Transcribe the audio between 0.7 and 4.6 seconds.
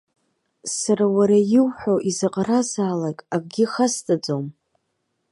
Сара уара иуҳәо изаҟаразаалак акгьы хасҵаӡом.